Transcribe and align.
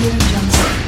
Audio. 0.00 0.87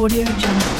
Audio 0.00 0.24
Jungle. 0.24 0.79